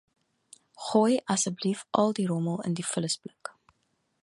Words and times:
Gooi 0.85 1.17
asseblief 1.33 1.85
al 2.05 2.17
die 2.21 2.27
rommel 2.33 2.59
in 2.71 2.79
die 2.81 2.89
vullisblik. 2.95 3.53